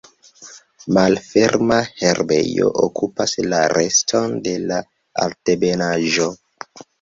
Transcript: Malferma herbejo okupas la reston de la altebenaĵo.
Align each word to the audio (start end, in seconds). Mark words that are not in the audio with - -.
Malferma 0.97 1.75
herbejo 1.99 2.69
okupas 2.85 3.35
la 3.53 3.59
reston 3.75 4.35
de 4.49 4.55
la 4.73 4.81
altebenaĵo. 5.27 6.27